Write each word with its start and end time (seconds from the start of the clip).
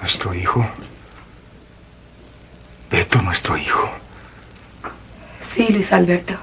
Nuestro 0.00 0.34
hijo. 0.34 0.66
Beto, 2.90 3.20
nuestro 3.22 3.56
hijo. 3.56 3.90
Sí, 5.52 5.68
Luis 5.68 5.92
Alberto. 5.92 6.34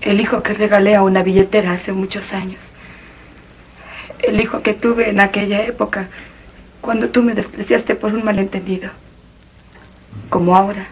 El 0.00 0.20
hijo 0.20 0.42
que 0.42 0.52
regalé 0.52 0.94
a 0.94 1.02
una 1.02 1.22
billetera 1.22 1.72
hace 1.72 1.92
muchos 1.92 2.32
años. 2.32 2.60
El 4.18 4.40
hijo 4.40 4.62
que 4.62 4.74
tuve 4.74 5.10
en 5.10 5.20
aquella 5.20 5.62
época, 5.62 6.08
cuando 6.80 7.08
tú 7.08 7.22
me 7.22 7.34
despreciaste 7.34 7.94
por 7.94 8.12
un 8.12 8.24
malentendido. 8.24 8.90
Como 10.28 10.56
ahora. 10.56 10.86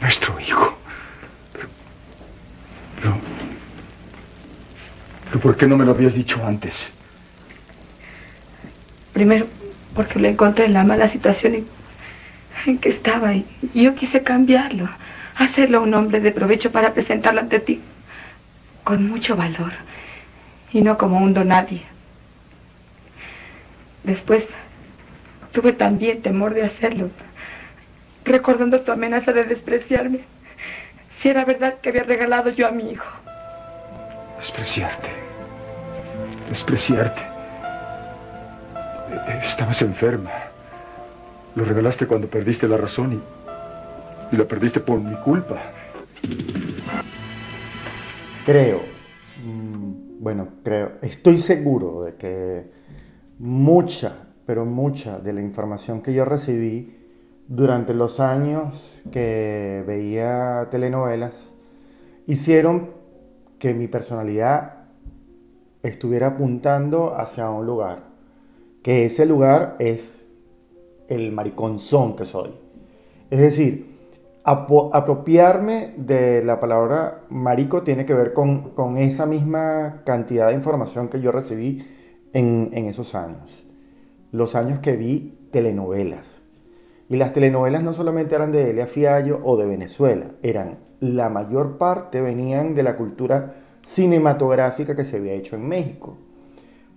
Nuestro 0.00 0.38
hijo. 0.38 0.76
Pero, 2.96 3.16
pero, 5.30 5.40
¿por 5.40 5.56
qué 5.56 5.66
no 5.66 5.76
me 5.76 5.84
lo 5.84 5.92
habías 5.92 6.14
dicho 6.14 6.44
antes? 6.44 6.92
Primero, 9.14 9.46
porque 9.94 10.18
lo 10.18 10.28
encontré 10.28 10.66
en 10.66 10.74
la 10.74 10.84
mala 10.84 11.08
situación 11.08 11.64
en, 12.66 12.78
que 12.78 12.88
estaba 12.88 13.34
y 13.34 13.46
yo 13.72 13.94
quise 13.94 14.22
cambiarlo, 14.22 14.88
hacerlo 15.36 15.82
un 15.82 15.94
hombre 15.94 16.20
de 16.20 16.32
provecho 16.32 16.72
para 16.72 16.92
presentarlo 16.92 17.40
ante 17.40 17.60
ti 17.60 17.80
con 18.82 19.08
mucho 19.08 19.36
valor 19.36 19.72
y 20.72 20.82
no 20.82 20.98
como 20.98 21.18
un 21.18 21.32
donadie. 21.32 21.82
Después, 24.02 24.46
tuve 25.52 25.72
también 25.72 26.20
temor 26.20 26.52
de 26.52 26.62
hacerlo, 26.62 27.10
recordando 28.24 28.80
tu 28.80 28.92
amenaza 28.92 29.32
de 29.32 29.44
despreciarme, 29.44 30.20
si 31.18 31.28
era 31.28 31.44
verdad 31.44 31.76
que 31.80 31.88
había 31.88 32.02
regalado 32.02 32.50
yo 32.50 32.66
a 32.66 32.72
mi 32.72 32.90
hijo. 32.90 33.06
Despreciarte. 34.36 35.08
Despreciarte. 36.50 37.33
Estabas 39.28 39.82
enferma. 39.82 40.30
Lo 41.54 41.64
regalaste 41.64 42.06
cuando 42.06 42.28
perdiste 42.28 42.68
la 42.68 42.76
razón 42.76 43.12
y, 43.12 44.34
y 44.34 44.36
lo 44.36 44.46
perdiste 44.46 44.80
por 44.80 45.00
mi 45.00 45.14
culpa. 45.16 45.56
Creo, 48.44 48.80
mm, 49.42 50.20
bueno, 50.20 50.48
creo, 50.62 50.92
estoy 51.00 51.38
seguro 51.38 52.02
de 52.02 52.16
que 52.16 52.70
mucha, 53.38 54.28
pero 54.44 54.64
mucha 54.64 55.18
de 55.18 55.32
la 55.32 55.40
información 55.40 56.02
que 56.02 56.12
yo 56.12 56.24
recibí 56.24 56.98
durante 57.48 57.94
los 57.94 58.20
años 58.20 59.02
que 59.10 59.84
veía 59.86 60.68
telenovelas 60.70 61.52
hicieron 62.26 62.90
que 63.58 63.74
mi 63.74 63.88
personalidad 63.88 64.84
estuviera 65.82 66.28
apuntando 66.28 67.16
hacia 67.16 67.48
un 67.50 67.66
lugar, 67.66 68.13
que 68.84 69.06
ese 69.06 69.24
lugar 69.24 69.76
es 69.78 70.22
el 71.08 71.32
mariconzón 71.32 72.16
que 72.16 72.26
soy. 72.26 72.50
Es 73.30 73.40
decir, 73.40 73.94
apropiarme 74.44 75.94
de 75.96 76.44
la 76.44 76.60
palabra 76.60 77.22
marico 77.30 77.82
tiene 77.82 78.04
que 78.04 78.12
ver 78.12 78.34
con, 78.34 78.74
con, 78.74 78.98
esa 78.98 79.24
misma 79.24 80.02
cantidad 80.04 80.48
de 80.48 80.54
información 80.54 81.08
que 81.08 81.22
yo 81.22 81.32
recibí 81.32 81.82
en, 82.34 82.72
en 82.74 82.84
esos 82.84 83.14
años. 83.14 83.64
Los 84.32 84.54
años 84.54 84.80
que 84.80 84.96
vi 84.96 85.48
telenovelas. 85.50 86.42
Y 87.08 87.16
las 87.16 87.32
telenovelas 87.32 87.82
no 87.82 87.94
solamente 87.94 88.34
eran 88.34 88.52
de 88.52 88.68
Elia 88.68 88.86
Fiallo 88.86 89.40
o 89.44 89.56
de 89.56 89.64
Venezuela, 89.64 90.32
eran 90.42 90.80
la 91.00 91.30
mayor 91.30 91.78
parte 91.78 92.20
venían 92.20 92.74
de 92.74 92.82
la 92.82 92.96
cultura 92.96 93.54
cinematográfica 93.82 94.94
que 94.94 95.04
se 95.04 95.16
había 95.16 95.32
hecho 95.32 95.56
en 95.56 95.66
México. 95.66 96.18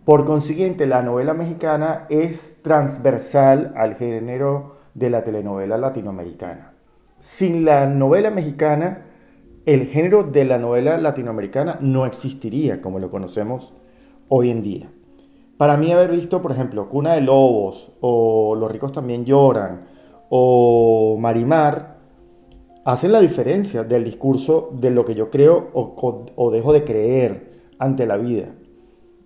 Por 0.08 0.24
consiguiente, 0.24 0.88
la 0.88 1.02
novela 1.02 1.34
mexicana 1.34 2.06
es 2.10 2.56
transversal 2.62 3.74
al 3.76 3.96
género 3.96 4.78
de 4.94 5.10
la 5.10 5.26
telenovela 5.26 5.78
latinoamericana. 5.78 6.76
Sin 7.20 7.66
la 7.66 7.88
novela 7.88 8.32
mexicana, 8.32 9.04
el 9.66 9.88
género 9.88 10.24
de 10.24 10.46
la 10.46 10.60
novela 10.60 10.98
latinoamericana 10.98 11.78
no 11.82 12.06
existiría 12.06 12.82
como 12.82 13.00
lo 13.00 13.10
conocemos 13.10 13.74
hoy 14.30 14.50
en 14.50 14.62
día. 14.62 14.90
Para 15.58 15.76
mí 15.76 15.92
haber 15.92 16.12
visto, 16.12 16.42
por 16.42 16.54
ejemplo, 16.54 16.88
Cuna 16.88 17.12
de 17.12 17.20
Lobos 17.20 17.92
o 18.00 18.56
Los 18.56 18.72
ricos 18.72 18.94
también 18.94 19.26
lloran 19.26 19.88
o 20.30 21.18
Marimar, 21.20 21.98
hacen 22.86 23.12
la 23.12 23.20
diferencia 23.20 23.84
del 23.84 24.06
discurso 24.06 24.70
de 24.72 24.90
lo 24.90 25.04
que 25.04 25.16
yo 25.16 25.30
creo 25.30 25.68
o, 25.74 26.32
o 26.34 26.50
dejo 26.52 26.72
de 26.72 26.86
creer 26.86 27.74
ante 27.78 28.06
la 28.06 28.16
vida. 28.16 28.54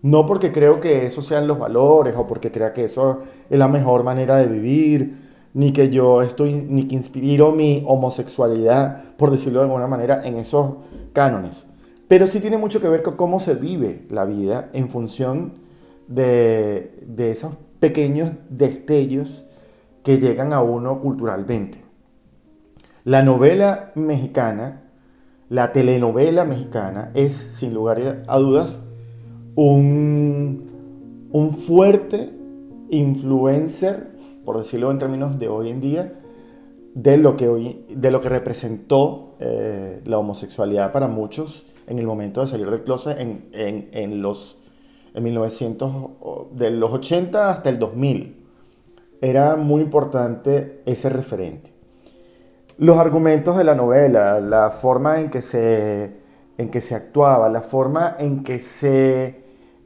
No 0.02 0.26
porque 0.26 0.52
creo 0.52 0.80
que 0.80 1.06
esos 1.06 1.28
sean 1.28 1.48
los 1.48 1.60
valores 1.60 2.16
o 2.18 2.26
porque 2.26 2.52
crea 2.52 2.74
que 2.74 2.86
eso 2.86 3.20
es 3.50 3.60
la 3.60 3.68
mejor 3.68 4.04
manera 4.04 4.38
de 4.38 4.48
vivir, 4.48 5.30
ni 5.54 5.74
que 5.74 5.90
yo 5.90 6.22
estoy, 6.22 6.54
ni 6.54 6.88
que 6.88 6.96
inspiro 6.96 7.52
mi 7.52 7.84
homosexualidad, 7.86 9.16
por 9.18 9.30
decirlo 9.30 9.60
de 9.60 9.66
alguna 9.66 9.88
manera, 9.88 10.26
en 10.26 10.38
esos 10.38 10.76
cánones. 11.14 11.66
Pero 12.08 12.28
sí 12.28 12.40
tiene 12.40 12.58
mucho 12.58 12.82
que 12.82 12.90
ver 12.90 13.04
con 13.04 13.16
cómo 13.16 13.40
se 13.40 13.54
vive 13.54 14.06
la 14.10 14.26
vida 14.26 14.70
en 14.74 14.90
función 14.90 15.54
de, 16.08 17.00
de 17.06 17.32
esos 17.32 17.56
pequeños 17.80 18.32
destellos 18.50 19.46
que 20.04 20.18
llegan 20.18 20.52
a 20.52 20.62
uno 20.62 21.00
culturalmente. 21.00 21.82
La 23.04 23.22
novela 23.22 23.92
mexicana, 23.96 24.82
la 25.48 25.74
telenovela 25.74 26.44
mexicana, 26.44 27.12
es 27.14 27.34
sin 27.34 27.74
lugar 27.74 28.24
a 28.28 28.38
dudas 28.40 28.80
un, 29.56 31.30
un 31.32 31.52
fuerte 31.52 32.30
influencer 32.90 34.12
por 34.46 34.58
decirlo 34.58 34.92
en 34.92 34.98
términos 34.98 35.40
de 35.40 35.48
hoy 35.48 35.70
en 35.70 35.82
día, 35.82 36.14
de 36.94 37.18
lo 37.18 37.38
que, 37.38 37.48
hoy, 37.48 37.86
de 37.90 38.12
lo 38.12 38.22
que 38.22 38.30
representó 38.30 39.36
eh, 39.40 40.02
la 40.06 40.18
homosexualidad 40.18 40.92
para 40.92 41.08
muchos 41.08 41.66
en 41.88 42.00
el 42.00 42.06
momento 42.06 42.42
de 42.42 42.48
salir 42.48 42.70
del 42.70 42.84
closet 42.84 43.20
en, 43.20 43.50
en, 43.54 43.90
en 43.94 44.22
los 44.22 44.58
en 45.14 45.24
1900, 45.24 46.10
de 46.54 46.72
los 46.72 46.92
80 46.92 47.50
hasta 47.50 47.70
el 47.70 47.80
2000. 47.80 48.46
Era 49.22 49.58
muy 49.58 49.82
importante 49.82 50.82
ese 50.86 51.10
referente. 51.10 51.74
Los 52.78 52.98
argumentos 52.98 53.58
de 53.58 53.66
la 53.66 53.76
novela, 53.76 54.40
la 54.40 54.70
forma 54.70 55.20
en 55.20 55.30
que 55.30 55.42
se, 55.42 56.16
en 56.58 56.72
que 56.72 56.80
se 56.80 56.96
actuaba, 56.96 57.50
la 57.50 57.62
forma 57.62 58.16
en 58.20 58.44
que 58.44 58.60
se 58.60 59.41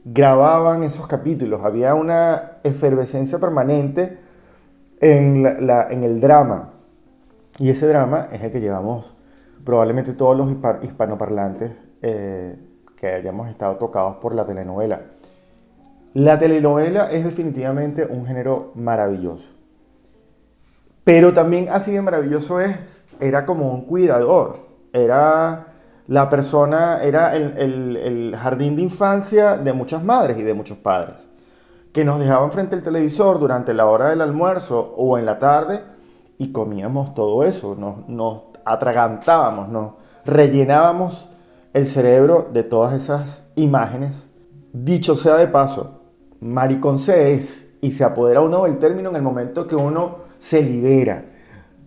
grababan 0.08 0.84
esos 0.84 1.08
capítulos, 1.08 1.64
había 1.64 1.94
una 1.94 2.58
efervescencia 2.62 3.40
permanente 3.40 4.18
en, 5.00 5.66
la, 5.66 5.88
en 5.90 6.04
el 6.04 6.20
drama. 6.20 6.74
Y 7.58 7.70
ese 7.70 7.88
drama 7.88 8.28
es 8.30 8.40
el 8.42 8.52
que 8.52 8.60
llevamos 8.60 9.14
probablemente 9.64 10.12
todos 10.12 10.36
los 10.36 10.48
hispanoparlantes 10.82 11.72
eh, 12.02 12.56
que 12.96 13.08
hayamos 13.08 13.50
estado 13.50 13.76
tocados 13.76 14.16
por 14.16 14.32
la 14.32 14.46
telenovela. 14.46 15.02
La 16.14 16.38
telenovela 16.38 17.10
es 17.10 17.24
definitivamente 17.24 18.06
un 18.06 18.26
género 18.26 18.70
maravilloso. 18.76 19.50
Pero 21.02 21.34
también 21.34 21.68
así 21.68 21.90
de 21.90 22.02
maravilloso 22.02 22.60
es, 22.60 23.02
era 23.18 23.44
como 23.44 23.72
un 23.72 23.86
cuidador, 23.86 24.58
era 24.92 25.74
la 26.08 26.28
persona, 26.28 27.02
era 27.02 27.34
el, 27.34 28.34
jardín 28.36 28.76
de 28.76 28.82
infancia 28.82 29.56
de 29.56 29.72
muchas 29.72 30.04
madres 30.04 30.38
y 30.38 30.42
de 30.42 30.54
muchos 30.54 30.78
padres 30.78 31.28
que 31.92 32.04
nos 32.04 32.20
dejaban 32.20 32.52
frente 32.52 32.74
al 32.74 32.82
televisor 32.82 33.38
durante 33.38 33.72
la 33.72 33.86
hora 33.86 34.10
del 34.10 34.20
almuerzo 34.20 34.94
o 34.98 35.16
en 35.16 35.24
la 35.24 35.38
tarde 35.38 35.82
y 36.36 36.52
comíamos 36.52 37.14
todo 37.14 37.42
eso, 37.42 37.74
nos, 37.74 38.06
nos 38.06 38.42
atragantábamos, 38.66 39.70
nos 39.70 39.92
rellenábamos 40.26 41.26
el 41.72 41.86
cerebro 41.86 42.50
de 42.52 42.64
todas 42.64 42.92
esas 42.92 43.42
imágenes. 43.54 44.26
Dicho 44.74 45.16
sea 45.16 45.36
de 45.36 45.48
paso, 45.48 46.02
maricón 46.40 46.98
se 46.98 47.32
es 47.32 47.66
y 47.80 47.92
se 47.92 48.04
apodera 48.04 48.42
uno 48.42 48.64
del 48.64 48.78
término 48.78 49.08
en 49.10 49.16
el 49.16 49.22
momento 49.22 49.66
que 49.66 49.76
uno 49.76 50.16
se 50.38 50.62
libera, 50.62 51.24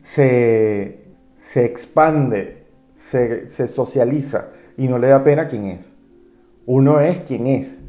se, 0.01 1.13
se 1.39 1.65
expande, 1.65 2.58
se, 2.99 3.67
socializa 3.67 4.49
y 4.75 4.89
no 4.89 4.99
le 4.99 5.07
da 5.07 5.23
pena 5.23 5.47
quién 5.47 5.65
es. 5.65 5.93
Uno 6.65 6.99
es 6.99 7.19
quien 7.21 7.47
es 7.47 7.79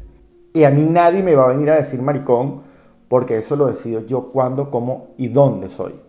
y 0.53 0.63
a 0.63 0.69
mí 0.69 0.85
nadie 0.89 1.21
me 1.21 1.35
va 1.35 1.45
a 1.45 1.53
venir 1.53 1.69
a 1.69 1.75
decir 1.75 2.01
maricón 2.01 2.61
porque 3.09 3.37
eso 3.37 3.57
lo 3.57 3.67
decido 3.67 4.05
yo 4.05 4.29
cuándo, 4.29 4.71
cómo 4.71 5.09
y 5.17 5.27
dónde 5.27 5.69
soy. 5.69 5.99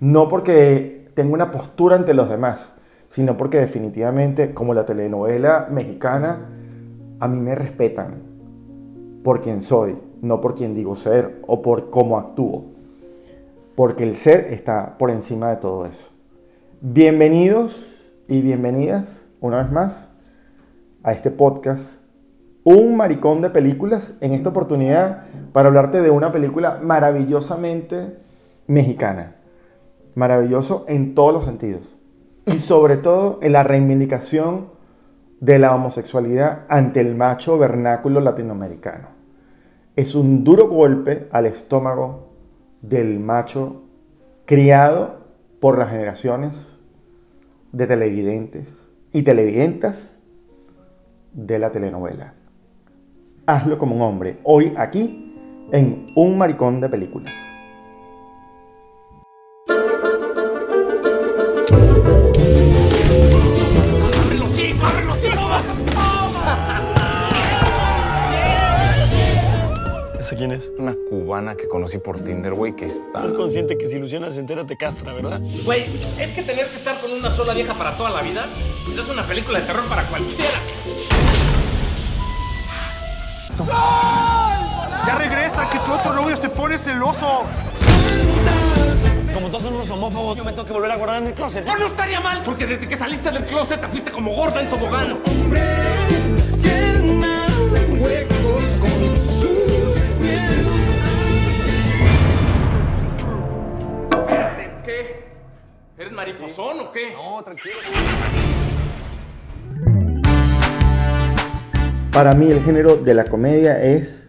No 0.00 0.28
porque 0.28 1.10
tengo 1.12 1.34
una 1.34 1.50
postura 1.50 1.96
ante 1.96 2.14
los 2.14 2.30
demás, 2.30 2.72
sino 3.08 3.36
porque 3.36 3.58
definitivamente, 3.58 4.54
como 4.54 4.72
la 4.72 4.86
telenovela 4.86 5.68
mexicana, 5.70 6.48
a 7.18 7.28
mí 7.28 7.40
me 7.40 7.54
respetan 7.54 8.22
por 9.22 9.42
quien 9.42 9.60
soy, 9.60 9.98
no 10.22 10.40
por 10.40 10.54
quien 10.54 10.74
digo 10.74 10.96
ser 10.96 11.42
o 11.46 11.60
por 11.60 11.90
cómo 11.90 12.16
actúo. 12.16 12.64
Porque 13.74 14.04
el 14.04 14.16
ser 14.16 14.48
está 14.50 14.96
por 14.96 15.10
encima 15.10 15.50
de 15.50 15.56
todo 15.56 15.84
eso. 15.84 16.08
Bienvenidos 16.80 17.89
y 18.30 18.42
bienvenidas 18.42 19.26
una 19.40 19.56
vez 19.56 19.72
más 19.72 20.08
a 21.02 21.10
este 21.10 21.32
podcast 21.32 21.96
un 22.62 22.96
maricón 22.96 23.42
de 23.42 23.50
películas 23.50 24.14
en 24.20 24.34
esta 24.34 24.50
oportunidad 24.50 25.24
para 25.52 25.66
hablarte 25.66 26.00
de 26.00 26.10
una 26.10 26.30
película 26.30 26.78
maravillosamente 26.80 28.18
mexicana. 28.68 29.34
Maravilloso 30.14 30.84
en 30.86 31.16
todos 31.16 31.32
los 31.32 31.44
sentidos. 31.44 31.82
Y 32.46 32.58
sobre 32.58 32.98
todo 32.98 33.40
en 33.42 33.52
la 33.52 33.64
reivindicación 33.64 34.68
de 35.40 35.58
la 35.58 35.74
homosexualidad 35.74 36.66
ante 36.68 37.00
el 37.00 37.16
macho 37.16 37.58
vernáculo 37.58 38.20
latinoamericano. 38.20 39.08
Es 39.96 40.14
un 40.14 40.44
duro 40.44 40.68
golpe 40.68 41.28
al 41.32 41.46
estómago 41.46 42.28
del 42.80 43.18
macho 43.18 43.82
criado 44.46 45.18
por 45.58 45.78
las 45.78 45.90
generaciones 45.90 46.69
de 47.72 47.86
televidentes 47.86 48.86
y 49.12 49.22
televidentas 49.22 50.20
de 51.32 51.58
la 51.58 51.70
telenovela. 51.72 52.34
Hazlo 53.46 53.78
como 53.78 53.96
un 53.96 54.02
hombre, 54.02 54.38
hoy 54.44 54.72
aquí 54.76 55.68
en 55.72 56.06
Un 56.16 56.38
Maricón 56.38 56.80
de 56.80 56.88
Películas. 56.88 57.49
Quién 70.40 70.52
es? 70.52 70.72
Una 70.78 70.94
cubana 70.94 71.54
que 71.54 71.68
conocí 71.68 71.98
por 71.98 72.24
Tinder, 72.24 72.54
güey, 72.54 72.74
que 72.74 72.86
está... 72.86 73.18
Estás 73.18 73.34
consciente 73.34 73.76
que 73.76 73.86
si 73.86 73.98
Luciana 73.98 74.30
se 74.30 74.40
entera 74.40 74.64
te 74.64 74.74
castra, 74.74 75.12
¿verdad? 75.12 75.38
Güey, 75.66 75.84
es 76.18 76.30
que 76.30 76.42
tener 76.42 76.66
que 76.66 76.76
estar 76.76 76.98
con 76.98 77.12
una 77.12 77.30
sola 77.30 77.52
vieja 77.52 77.74
para 77.74 77.94
toda 77.94 78.08
la 78.08 78.22
vida, 78.22 78.46
pues 78.86 78.96
es 78.96 79.06
una 79.10 79.22
película 79.26 79.60
de 79.60 79.66
terror 79.66 79.84
para 79.86 80.04
cualquiera. 80.04 80.54
Ya 85.06 85.18
regresa, 85.18 85.68
que 85.68 85.78
tu 85.80 85.92
otro 85.92 86.14
novio 86.14 86.34
se 86.38 86.48
pone 86.48 86.78
celoso. 86.78 87.42
Como 89.34 89.48
todos 89.48 89.64
son 89.64 89.74
unos 89.74 89.90
homófobos, 89.90 90.38
yo 90.38 90.44
me 90.44 90.52
tengo 90.52 90.64
que 90.64 90.72
volver 90.72 90.90
a 90.90 90.96
guardar 90.96 91.20
en 91.20 91.28
el 91.28 91.34
closet. 91.34 91.66
Pues 91.66 91.78
no 91.78 91.86
estaría 91.86 92.20
mal, 92.20 92.40
porque 92.46 92.64
desde 92.64 92.88
que 92.88 92.96
saliste 92.96 93.30
del 93.30 93.44
closet 93.44 93.78
te 93.78 93.88
fuiste 93.88 94.10
como 94.10 94.34
gorda 94.34 94.62
en 94.62 94.70
tobogán. 94.70 95.20
Espérate, 95.22 96.10
¿Eres 106.00 106.14
mariposón 106.14 106.80
o 106.80 106.92
qué? 106.92 107.12
No, 107.12 107.42
tranquilo. 107.42 107.74
Para 112.10 112.32
mí 112.32 112.50
el 112.50 112.62
género 112.62 112.96
de 112.96 113.12
la 113.12 113.24
comedia 113.24 113.82
es 113.82 114.26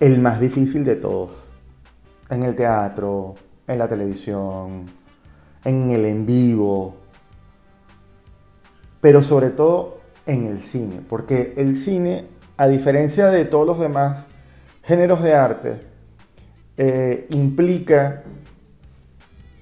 el 0.00 0.18
más 0.18 0.40
difícil 0.40 0.84
de 0.84 0.96
todos. 0.96 1.30
En 2.28 2.42
el 2.42 2.54
teatro, 2.54 3.36
en 3.66 3.78
la 3.78 3.88
televisión, 3.88 4.84
en 5.64 5.90
el 5.90 6.04
en 6.04 6.26
vivo, 6.26 6.94
pero 9.00 9.22
sobre 9.22 9.48
todo 9.48 10.02
en 10.26 10.44
el 10.44 10.60
cine, 10.60 11.00
porque 11.08 11.54
el 11.56 11.74
cine, 11.74 12.26
a 12.58 12.68
diferencia 12.68 13.28
de 13.28 13.46
todos 13.46 13.66
los 13.66 13.80
demás 13.80 14.26
géneros 14.82 15.22
de 15.22 15.34
arte, 15.34 15.80
eh, 16.76 17.28
implica 17.30 18.24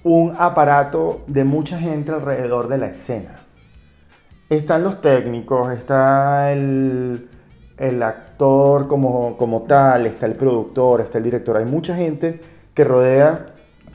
un 0.04 0.34
aparato 0.38 1.22
de 1.26 1.44
mucha 1.44 1.78
gente 1.78 2.12
alrededor 2.12 2.68
de 2.68 2.78
la 2.78 2.86
escena. 2.86 3.36
Están 4.48 4.82
los 4.82 5.00
técnicos, 5.00 5.72
está 5.72 6.52
el, 6.52 7.28
el 7.78 8.02
actor 8.02 8.86
como, 8.88 9.36
como 9.36 9.62
tal, 9.62 10.06
está 10.06 10.26
el 10.26 10.34
productor, 10.34 11.00
está 11.00 11.18
el 11.18 11.24
director. 11.24 11.56
Hay 11.56 11.64
mucha 11.64 11.96
gente 11.96 12.40
que 12.74 12.84
rodea 12.84 13.46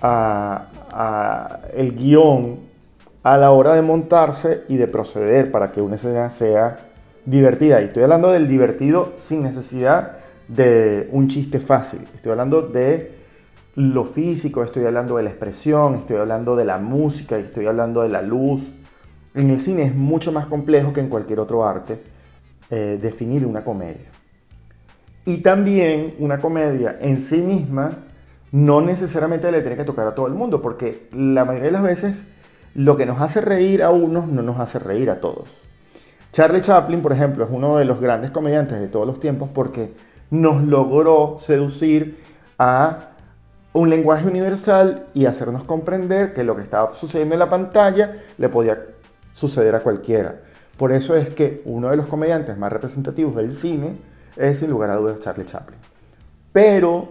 a, 0.02 1.60
el 1.74 1.96
guion 1.96 2.60
a 3.24 3.38
la 3.38 3.52
hora 3.52 3.74
de 3.74 3.82
montarse 3.82 4.64
y 4.68 4.78
de 4.78 4.88
proceder 4.88 5.52
para 5.52 5.72
que 5.72 5.82
una 5.82 5.96
escena 5.96 6.30
sea 6.30 6.78
divertida. 7.26 7.82
Y 7.82 7.86
estoy 7.86 8.04
hablando 8.04 8.32
del 8.32 8.48
divertido 8.48 9.14
sin 9.16 9.44
necesidad 9.44 10.18
de 10.48 11.10
un 11.12 11.28
chiste 11.28 11.60
fácil. 11.60 12.08
Estoy 12.16 12.32
hablando 12.32 12.62
de 12.62 13.17
lo 13.78 14.06
físico, 14.06 14.64
estoy 14.64 14.86
hablando 14.86 15.18
de 15.18 15.24
la 15.24 15.30
expresión, 15.30 15.94
estoy 15.94 16.18
hablando 16.18 16.56
de 16.56 16.66
la 16.66 16.80
música, 16.80 17.38
estoy 17.38 17.68
hablando 17.68 18.02
de 18.02 18.10
la 18.10 18.24
luz. 18.24 18.68
En 19.36 19.52
el 19.52 19.60
cine 19.60 19.84
es 19.84 19.94
mucho 19.94 20.32
más 20.32 20.48
complejo 20.48 20.94
que 20.94 21.00
en 21.00 21.10
cualquier 21.10 21.40
otro 21.40 21.64
arte 21.64 22.02
eh, 22.72 22.98
definir 23.00 23.46
una 23.46 23.64
comedia. 23.64 24.08
Y 25.26 25.38
también 25.44 26.16
una 26.18 26.40
comedia 26.40 26.98
en 27.00 27.22
sí 27.22 27.44
misma 27.44 28.00
no 28.52 28.82
necesariamente 28.82 29.52
le 29.52 29.62
tiene 29.62 29.78
que 29.78 29.84
tocar 29.84 30.08
a 30.08 30.16
todo 30.16 30.26
el 30.26 30.34
mundo, 30.34 30.60
porque 30.60 31.08
la 31.14 31.46
mayoría 31.46 31.68
de 31.68 31.74
las 31.74 31.84
veces 31.84 32.26
lo 32.74 32.98
que 32.98 33.06
nos 33.06 33.22
hace 33.22 33.42
reír 33.42 33.84
a 33.84 33.92
unos 33.92 34.28
no 34.28 34.42
nos 34.42 34.60
hace 34.60 34.80
reír 34.80 35.12
a 35.12 35.22
todos. 35.22 35.50
Charlie 36.32 36.62
Chaplin, 36.62 37.04
por 37.04 37.14
ejemplo, 37.14 37.44
es 37.44 37.52
uno 37.54 37.78
de 37.78 37.86
los 37.86 38.02
grandes 38.02 38.32
comediantes 38.32 38.80
de 38.80 38.88
todos 38.88 39.06
los 39.06 39.20
tiempos 39.20 39.50
porque 39.54 39.94
nos 40.32 40.64
logró 40.64 41.38
seducir 41.40 42.18
a 42.58 43.12
un 43.78 43.92
lenguaje 43.92 44.28
universal 44.28 45.06
y 45.14 45.26
hacernos 45.26 45.64
comprender 45.64 46.34
que 46.34 46.44
lo 46.44 46.56
que 46.56 46.64
estaba 46.64 46.96
sucediendo 46.96 47.36
en 47.36 47.40
la 47.40 47.50
pantalla 47.50 48.24
le 48.38 48.50
podía 48.50 48.86
suceder 49.34 49.76
a 49.76 49.82
cualquiera. 49.82 50.40
Por 50.78 50.92
eso 50.92 51.16
es 51.16 51.30
que 51.30 51.62
uno 51.66 51.90
de 51.90 51.98
los 51.98 52.08
comediantes 52.08 52.58
más 52.58 52.72
representativos 52.72 53.36
del 53.36 53.52
cine 53.52 53.98
es 54.36 54.60
sin 54.60 54.72
lugar 54.72 54.90
a 54.90 54.96
dudas 54.96 55.20
Charlie 55.20 55.46
Chaplin. 55.46 55.80
Pero 56.52 57.10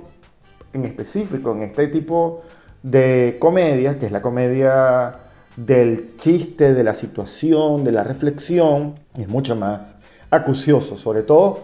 en 0.73 0.85
específico 0.85 1.53
en 1.53 1.63
este 1.63 1.87
tipo 1.87 2.43
de 2.83 3.37
comedia, 3.39 3.99
que 3.99 4.07
es 4.07 4.13
la 4.13 4.23
comedia 4.23 5.19
del 5.57 6.17
chiste, 6.17 6.75
de 6.75 6.83
la 6.83 6.95
situación, 6.95 7.85
de 7.85 7.93
la 7.93 8.03
reflexión, 8.03 8.99
es 9.15 9.29
mucho 9.29 9.55
más 9.55 9.95
acucioso, 10.31 10.97
sobre 10.97 11.23
todo 11.23 11.61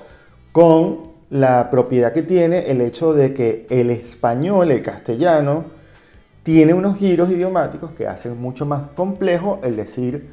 con 0.52 1.12
la 1.32 1.70
propiedad 1.70 2.12
que 2.12 2.23
tiene 2.23 2.70
el 2.70 2.82
hecho 2.82 3.14
de 3.14 3.32
que 3.32 3.67
el 3.70 3.88
español, 3.88 4.70
el 4.70 4.82
castellano, 4.82 5.64
tiene 6.43 6.75
unos 6.75 6.99
giros 6.99 7.31
idiomáticos 7.31 7.93
que 7.93 8.06
hacen 8.06 8.38
mucho 8.38 8.67
más 8.67 8.88
complejo 8.94 9.58
el 9.62 9.75
decir 9.76 10.29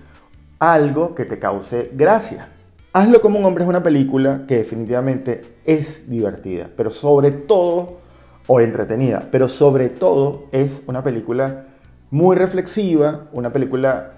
algo 0.60 1.16
que 1.16 1.24
te 1.24 1.40
cause 1.40 1.90
gracia. 1.94 2.50
Hazlo 2.92 3.22
como 3.22 3.40
un 3.40 3.46
hombre 3.46 3.64
es 3.64 3.70
una 3.70 3.82
película 3.82 4.44
que 4.46 4.58
definitivamente 4.58 5.56
es 5.64 6.10
divertida, 6.10 6.70
pero 6.76 6.90
sobre 6.90 7.32
todo, 7.32 8.00
o 8.48 8.60
entretenida, 8.60 9.30
pero 9.32 9.48
sobre 9.48 9.88
todo 9.88 10.48
es 10.52 10.82
una 10.86 11.02
película 11.02 11.68
muy 12.12 12.36
reflexiva, 12.36 13.30
una 13.32 13.54
película 13.54 14.16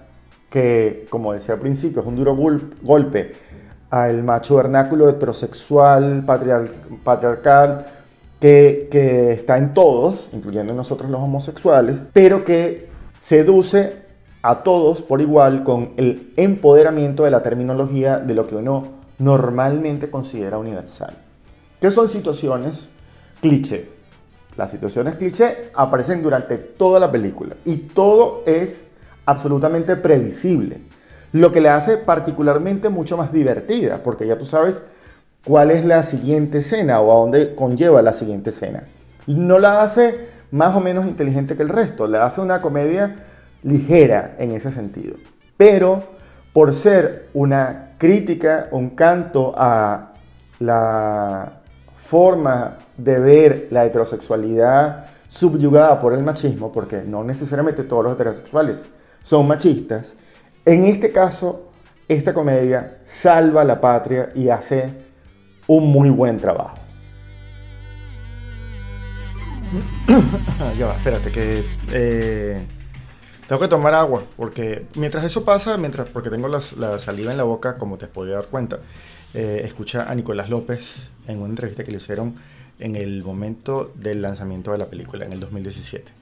que, 0.50 1.06
como 1.10 1.32
decía 1.32 1.54
al 1.54 1.60
principio, 1.60 2.00
es 2.00 2.08
un 2.08 2.16
duro 2.16 2.34
gol- 2.34 2.74
golpe 2.82 3.34
al 3.92 4.22
macho 4.24 4.56
vernáculo 4.56 5.06
heterosexual, 5.10 6.24
patriar- 6.24 6.70
patriarcal, 7.04 7.86
que, 8.40 8.88
que 8.90 9.32
está 9.32 9.58
en 9.58 9.74
todos, 9.74 10.28
incluyendo 10.32 10.72
en 10.72 10.78
nosotros 10.78 11.10
los 11.10 11.20
homosexuales, 11.20 12.00
pero 12.14 12.42
que 12.42 12.88
seduce 13.16 14.02
a 14.40 14.62
todos 14.62 15.02
por 15.02 15.20
igual 15.20 15.62
con 15.62 15.92
el 15.98 16.32
empoderamiento 16.38 17.24
de 17.24 17.30
la 17.30 17.42
terminología 17.42 18.18
de 18.18 18.34
lo 18.34 18.46
que 18.46 18.56
uno 18.56 18.88
normalmente 19.18 20.10
considera 20.10 20.56
universal. 20.56 21.14
¿Qué 21.78 21.90
son 21.90 22.08
situaciones 22.08 22.88
cliché? 23.42 23.90
Las 24.56 24.70
situaciones 24.70 25.16
cliché 25.16 25.70
aparecen 25.74 26.22
durante 26.22 26.56
toda 26.56 26.98
la 26.98 27.12
película 27.12 27.56
y 27.66 27.76
todo 27.76 28.42
es 28.46 28.86
absolutamente 29.26 29.96
previsible, 29.96 30.80
lo 31.32 31.50
que 31.50 31.60
le 31.60 31.70
hace 31.70 31.96
particularmente 31.96 32.88
mucho 32.88 33.16
más 33.16 33.32
divertida, 33.32 34.02
porque 34.02 34.26
ya 34.26 34.38
tú 34.38 34.46
sabes 34.46 34.82
cuál 35.44 35.70
es 35.70 35.84
la 35.84 36.02
siguiente 36.02 36.58
escena 36.58 37.00
o 37.00 37.12
a 37.12 37.20
dónde 37.20 37.54
conlleva 37.54 38.02
la 38.02 38.12
siguiente 38.12 38.50
escena. 38.50 38.84
No 39.26 39.58
la 39.58 39.82
hace 39.82 40.28
más 40.50 40.76
o 40.76 40.80
menos 40.80 41.06
inteligente 41.06 41.56
que 41.56 41.62
el 41.62 41.70
resto, 41.70 42.06
la 42.06 42.26
hace 42.26 42.40
una 42.40 42.60
comedia 42.60 43.24
ligera 43.62 44.36
en 44.38 44.52
ese 44.52 44.70
sentido. 44.70 45.16
Pero 45.56 46.02
por 46.52 46.74
ser 46.74 47.28
una 47.32 47.94
crítica, 47.98 48.68
un 48.72 48.90
canto 48.90 49.54
a 49.56 50.12
la 50.58 51.60
forma 51.94 52.76
de 52.96 53.18
ver 53.18 53.68
la 53.70 53.86
heterosexualidad 53.86 55.06
subyugada 55.28 55.98
por 55.98 56.12
el 56.12 56.22
machismo, 56.22 56.70
porque 56.70 57.02
no 57.06 57.24
necesariamente 57.24 57.84
todos 57.84 58.04
los 58.04 58.12
heterosexuales 58.14 58.84
son 59.22 59.48
machistas, 59.48 60.14
en 60.64 60.84
este 60.84 61.12
caso, 61.12 61.72
esta 62.08 62.34
comedia 62.34 62.98
salva 63.04 63.62
a 63.62 63.64
la 63.64 63.80
patria 63.80 64.30
y 64.34 64.48
hace 64.48 64.92
un 65.66 65.90
muy 65.90 66.10
buen 66.10 66.38
trabajo. 66.38 66.76
ya 70.78 70.86
va, 70.86 70.94
espérate, 70.94 71.30
que 71.30 71.64
eh, 71.92 72.62
tengo 73.48 73.60
que 73.60 73.68
tomar 73.68 73.94
agua, 73.94 74.22
porque 74.36 74.86
mientras 74.96 75.24
eso 75.24 75.44
pasa, 75.44 75.76
mientras, 75.78 76.08
porque 76.10 76.30
tengo 76.30 76.48
la, 76.48 76.60
saliva 76.98 77.30
en 77.32 77.38
la 77.38 77.44
boca, 77.44 77.78
como 77.78 77.98
te 77.98 78.06
podía 78.06 78.34
dar 78.34 78.46
cuenta, 78.46 78.80
eh, 79.34 79.62
escucha 79.64 80.10
a 80.10 80.14
Nicolás 80.14 80.50
López 80.50 81.10
en 81.26 81.38
una 81.38 81.48
entrevista 81.48 81.84
que 81.84 81.90
le 81.90 81.96
hicieron 81.96 82.34
en 82.78 82.96
el 82.96 83.24
momento 83.24 83.92
del 83.94 84.22
lanzamiento 84.22 84.72
de 84.72 84.78
la 84.78 84.86
película, 84.86 85.24
en 85.24 85.32
el 85.32 85.40
2017. 85.40 86.21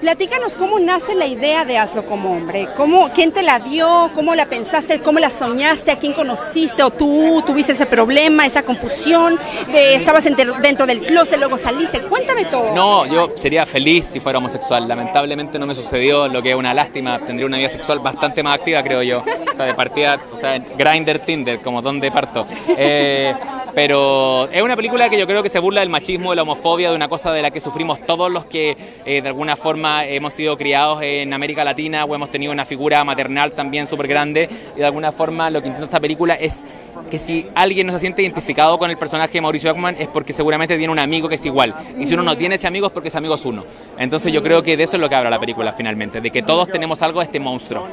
Platícanos 0.00 0.54
cómo 0.54 0.78
nace 0.78 1.14
la 1.14 1.26
idea 1.26 1.66
de 1.66 1.76
Hazlo 1.76 2.06
como 2.06 2.32
hombre. 2.32 2.68
¿Cómo, 2.74 3.10
¿Quién 3.12 3.32
te 3.32 3.42
la 3.42 3.58
dio? 3.58 4.10
¿Cómo 4.14 4.34
la 4.34 4.46
pensaste? 4.46 5.00
¿Cómo 5.00 5.18
la 5.18 5.28
soñaste? 5.28 5.90
¿A 5.90 5.98
quién 5.98 6.14
conociste? 6.14 6.82
¿O 6.82 6.90
tú 6.90 7.42
tuviste 7.46 7.72
ese 7.72 7.84
problema, 7.84 8.46
esa 8.46 8.62
confusión? 8.62 9.38
¿Estabas 9.70 10.24
dentro 10.24 10.86
del 10.86 11.00
closet, 11.00 11.38
luego 11.38 11.58
saliste? 11.58 12.00
Cuéntame 12.00 12.46
todo. 12.46 12.74
No, 12.74 13.04
yo 13.04 13.32
sería 13.36 13.66
feliz 13.66 14.06
si 14.06 14.20
fuera 14.20 14.38
homosexual. 14.38 14.88
Lamentablemente 14.88 15.58
no 15.58 15.66
me 15.66 15.74
sucedió, 15.74 16.28
lo 16.28 16.42
que 16.42 16.50
es 16.50 16.56
una 16.56 16.72
lástima. 16.72 17.18
Tendría 17.18 17.46
una 17.46 17.58
vida 17.58 17.68
sexual 17.68 17.98
bastante 17.98 18.42
más 18.42 18.58
activa, 18.58 18.82
creo 18.82 19.02
yo. 19.02 19.22
O 19.52 19.54
sea, 19.54 19.66
de 19.66 19.74
partida, 19.74 20.18
o 20.32 20.36
sea, 20.38 20.58
Grinder, 20.78 21.18
Tinder, 21.18 21.58
como 21.60 21.82
donde 21.82 22.10
parto. 22.10 22.46
Eh, 22.68 23.34
pero 23.74 24.48
es 24.50 24.62
una 24.62 24.76
película 24.76 25.08
que 25.08 25.18
yo 25.18 25.26
creo 25.26 25.42
que 25.42 25.48
se 25.48 25.58
burla 25.58 25.80
del 25.80 25.88
machismo, 25.88 26.30
de 26.30 26.36
la 26.36 26.42
homofobia, 26.42 26.90
de 26.90 26.96
una 26.96 27.08
cosa 27.08 27.32
de 27.32 27.42
la 27.42 27.50
que 27.50 27.60
sufrimos 27.60 28.04
todos 28.06 28.30
los 28.30 28.46
que 28.46 28.76
eh, 29.04 29.22
de 29.22 29.28
alguna 29.28 29.56
forma 29.56 30.04
hemos 30.04 30.32
sido 30.32 30.56
criados 30.56 31.02
en 31.02 31.32
América 31.32 31.64
Latina 31.64 32.04
o 32.04 32.14
hemos 32.14 32.30
tenido 32.30 32.52
una 32.52 32.64
figura 32.64 33.02
maternal 33.04 33.52
también 33.52 33.86
súper 33.86 34.08
grande. 34.08 34.48
Y 34.74 34.78
de 34.78 34.84
alguna 34.84 35.12
forma 35.12 35.50
lo 35.50 35.60
que 35.60 35.68
intenta 35.68 35.86
esta 35.86 36.00
película 36.00 36.34
es 36.34 36.64
que 37.10 37.18
si 37.18 37.46
alguien 37.54 37.86
no 37.86 37.92
se 37.92 38.00
siente 38.00 38.22
identificado 38.22 38.78
con 38.78 38.90
el 38.90 38.96
personaje 38.96 39.32
de 39.32 39.40
Mauricio 39.40 39.70
Ockman 39.70 39.96
es 39.98 40.08
porque 40.08 40.32
seguramente 40.32 40.76
tiene 40.76 40.92
un 40.92 40.98
amigo 40.98 41.28
que 41.28 41.34
es 41.36 41.44
igual. 41.44 41.74
Y 41.98 42.06
si 42.06 42.14
uno 42.14 42.22
no 42.22 42.36
tiene 42.36 42.54
ese 42.54 42.66
amigo 42.66 42.86
es 42.86 42.92
porque 42.92 43.08
ese 43.08 43.18
amigo 43.18 43.34
es 43.34 43.44
uno. 43.44 43.64
Entonces 43.98 44.32
yo 44.32 44.42
creo 44.42 44.62
que 44.62 44.76
de 44.76 44.84
eso 44.84 44.96
es 44.96 45.00
lo 45.00 45.08
que 45.08 45.14
habla 45.14 45.30
la 45.30 45.38
película 45.38 45.72
finalmente, 45.72 46.20
de 46.20 46.30
que 46.30 46.42
todos 46.42 46.68
tenemos 46.68 47.02
algo 47.02 47.20
de 47.20 47.26
este 47.26 47.40
monstruo. 47.40 47.86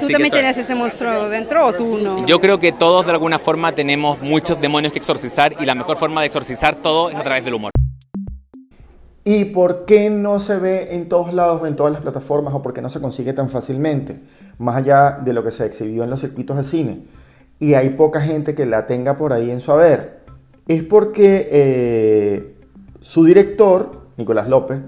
¿Tú 0.00 0.08
también 0.08 0.30
tienes 0.30 0.56
ese 0.56 0.74
monstruo 0.74 1.28
dentro 1.28 1.66
o 1.66 1.72
tú 1.72 1.98
no? 1.98 2.26
Yo 2.26 2.40
creo 2.40 2.58
que 2.58 2.72
todos 2.72 3.06
de 3.06 3.12
alguna 3.12 3.38
forma 3.38 3.72
tenemos 3.72 4.20
muchos 4.42 4.60
demonios 4.60 4.92
que 4.92 4.98
exorcizar 4.98 5.54
y 5.60 5.64
la 5.64 5.76
mejor 5.76 5.96
forma 5.96 6.20
de 6.20 6.26
exorcizar 6.26 6.74
todo 6.74 7.10
es 7.10 7.14
a 7.14 7.22
través 7.22 7.44
del 7.44 7.54
humor. 7.54 7.70
¿Y 9.22 9.44
por 9.44 9.84
qué 9.84 10.10
no 10.10 10.40
se 10.40 10.56
ve 10.56 10.96
en 10.96 11.08
todos 11.08 11.32
lados, 11.32 11.64
en 11.64 11.76
todas 11.76 11.92
las 11.92 12.02
plataformas, 12.02 12.52
o 12.52 12.60
por 12.60 12.72
qué 12.72 12.82
no 12.82 12.88
se 12.88 13.00
consigue 13.00 13.32
tan 13.34 13.48
fácilmente? 13.48 14.20
Más 14.58 14.74
allá 14.74 15.20
de 15.24 15.32
lo 15.32 15.44
que 15.44 15.52
se 15.52 15.64
exhibió 15.64 16.02
en 16.02 16.10
los 16.10 16.18
circuitos 16.18 16.56
de 16.56 16.64
cine. 16.64 17.04
Y 17.60 17.74
hay 17.74 17.90
poca 17.90 18.20
gente 18.20 18.56
que 18.56 18.66
la 18.66 18.86
tenga 18.86 19.16
por 19.16 19.32
ahí 19.32 19.48
en 19.48 19.60
su 19.60 19.70
haber. 19.70 20.24
Es 20.66 20.82
porque 20.82 21.48
eh, 21.52 22.56
su 23.00 23.24
director, 23.24 24.08
Nicolás 24.16 24.48
López, 24.48 24.80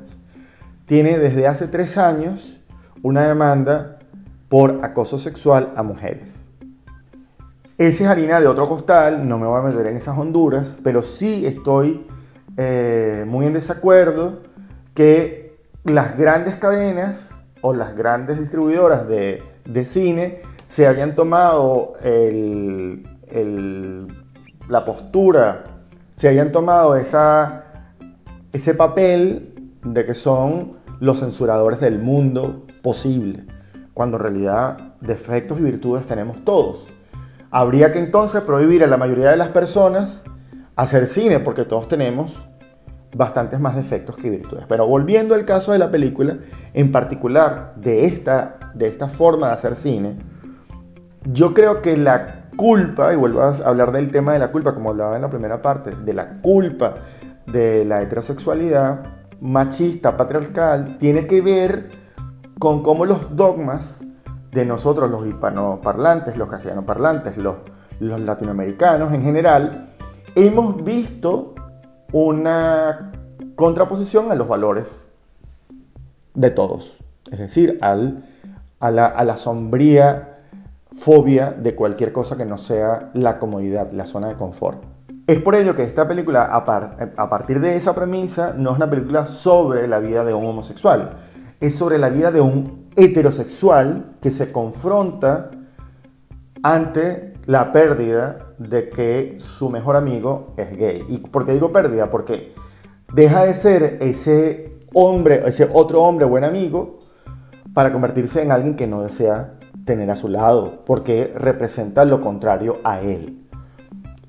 tiene 0.86 1.16
desde 1.16 1.46
hace 1.46 1.68
tres 1.68 1.96
años 1.96 2.58
una 3.02 3.28
demanda 3.28 4.00
por 4.48 4.80
acoso 4.82 5.16
sexual 5.16 5.72
a 5.76 5.84
mujeres. 5.84 6.43
Esa 7.76 8.04
es 8.04 8.08
harina 8.08 8.38
de 8.40 8.46
otro 8.46 8.68
costal, 8.68 9.28
no 9.28 9.36
me 9.36 9.48
voy 9.48 9.58
a 9.58 9.62
meter 9.62 9.88
en 9.88 9.96
esas 9.96 10.16
honduras, 10.16 10.76
pero 10.84 11.02
sí 11.02 11.44
estoy 11.44 12.06
eh, 12.56 13.24
muy 13.26 13.46
en 13.46 13.52
desacuerdo 13.52 14.42
que 14.94 15.58
las 15.82 16.16
grandes 16.16 16.54
cadenas 16.54 17.30
o 17.62 17.74
las 17.74 17.96
grandes 17.96 18.38
distribuidoras 18.38 19.08
de, 19.08 19.42
cine 19.86 20.38
se 20.68 20.86
hayan 20.86 21.16
tomado 21.16 21.94
la 24.68 24.84
postura, 24.84 25.64
se 26.14 26.28
hayan 26.28 26.52
tomado 26.52 26.94
ese 26.94 28.74
papel 28.76 29.72
de 29.82 30.06
que 30.06 30.14
son 30.14 30.74
los 31.00 31.18
censuradores 31.18 31.80
del 31.80 31.98
mundo 31.98 32.68
posible, 32.82 33.46
cuando 33.94 34.16
en 34.18 34.22
realidad 34.22 34.94
defectos 35.00 35.58
y 35.58 35.64
virtudes 35.64 36.06
tenemos 36.06 36.44
todos. 36.44 36.93
Habría 37.56 37.92
que 37.92 38.00
entonces 38.00 38.40
prohibir 38.40 38.82
a 38.82 38.88
la 38.88 38.96
mayoría 38.96 39.30
de 39.30 39.36
las 39.36 39.46
personas 39.46 40.24
hacer 40.74 41.06
cine, 41.06 41.38
porque 41.38 41.64
todos 41.64 41.86
tenemos 41.86 42.36
bastantes 43.16 43.60
más 43.60 43.76
defectos 43.76 44.16
que 44.16 44.28
virtudes. 44.28 44.64
Pero 44.68 44.88
volviendo 44.88 45.36
al 45.36 45.44
caso 45.44 45.70
de 45.70 45.78
la 45.78 45.88
película, 45.88 46.36
en 46.72 46.90
particular 46.90 47.74
de 47.76 48.06
esta, 48.06 48.72
de 48.74 48.88
esta 48.88 49.08
forma 49.08 49.46
de 49.46 49.52
hacer 49.52 49.76
cine, 49.76 50.16
yo 51.30 51.54
creo 51.54 51.80
que 51.80 51.96
la 51.96 52.46
culpa, 52.56 53.12
y 53.12 53.16
vuelvo 53.16 53.42
a 53.42 53.50
hablar 53.64 53.92
del 53.92 54.10
tema 54.10 54.32
de 54.32 54.40
la 54.40 54.50
culpa, 54.50 54.74
como 54.74 54.90
hablaba 54.90 55.14
en 55.14 55.22
la 55.22 55.30
primera 55.30 55.62
parte, 55.62 55.92
de 55.92 56.12
la 56.12 56.40
culpa 56.42 56.96
de 57.46 57.84
la 57.84 58.02
heterosexualidad 58.02 59.04
machista, 59.40 60.16
patriarcal, 60.16 60.98
tiene 60.98 61.28
que 61.28 61.40
ver 61.40 61.88
con 62.58 62.82
cómo 62.82 63.06
los 63.06 63.36
dogmas 63.36 64.00
de 64.54 64.64
nosotros, 64.64 65.10
los 65.10 65.26
hispanoparlantes, 65.26 66.36
los 66.36 66.48
castellanoparlantes, 66.48 67.36
los, 67.36 67.56
los 68.00 68.20
latinoamericanos 68.20 69.12
en 69.12 69.22
general, 69.22 69.90
hemos 70.34 70.82
visto 70.82 71.54
una 72.12 73.12
contraposición 73.56 74.30
a 74.30 74.34
los 74.34 74.48
valores 74.48 75.04
de 76.34 76.50
todos, 76.50 76.96
es 77.30 77.38
decir, 77.38 77.78
al, 77.80 78.24
a, 78.80 78.90
la, 78.90 79.06
a 79.06 79.24
la 79.24 79.36
sombría 79.36 80.38
fobia 80.96 81.50
de 81.50 81.74
cualquier 81.74 82.12
cosa 82.12 82.36
que 82.36 82.44
no 82.44 82.56
sea 82.56 83.10
la 83.14 83.38
comodidad, 83.38 83.90
la 83.92 84.06
zona 84.06 84.28
de 84.28 84.34
confort. 84.36 84.82
Es 85.26 85.40
por 85.40 85.54
ello 85.54 85.74
que 85.74 85.82
esta 85.82 86.06
película, 86.06 86.44
a, 86.44 86.58
a, 86.58 87.28
partir 87.30 87.58
de 87.58 87.76
esa 87.76 87.94
premisa, 87.94 88.54
no 88.56 88.70
es 88.70 88.76
una 88.76 88.90
película 88.90 89.26
sobre 89.26 89.88
la 89.88 89.98
vida 89.98 90.24
de 90.24 90.34
un 90.34 90.46
homosexual, 90.46 91.12
es 91.60 91.74
sobre 91.74 91.98
la 91.98 92.10
vida 92.10 92.30
de 92.30 92.40
un 92.40 92.83
heterosexual 92.96 94.16
que 94.20 94.30
se 94.30 94.52
confronta 94.52 95.50
ante 96.62 97.34
la 97.46 97.72
pérdida 97.72 98.54
de 98.58 98.88
que 98.88 99.36
su 99.38 99.68
mejor 99.68 99.96
amigo 99.96 100.54
es 100.56 100.76
gay. 100.76 101.04
¿Y 101.08 101.18
por 101.18 101.44
qué 101.44 101.52
digo 101.52 101.72
pérdida? 101.72 102.10
Porque 102.10 102.52
deja 103.12 103.44
de 103.44 103.54
ser 103.54 103.98
ese 104.00 104.78
hombre, 104.94 105.42
ese 105.46 105.68
otro 105.72 106.02
hombre 106.02 106.24
buen 106.24 106.44
amigo, 106.44 106.98
para 107.74 107.92
convertirse 107.92 108.42
en 108.42 108.52
alguien 108.52 108.76
que 108.76 108.86
no 108.86 109.02
desea 109.02 109.54
tener 109.84 110.10
a 110.10 110.16
su 110.16 110.28
lado, 110.28 110.84
porque 110.86 111.34
representa 111.36 112.04
lo 112.04 112.20
contrario 112.20 112.78
a 112.84 113.00
él. 113.00 113.46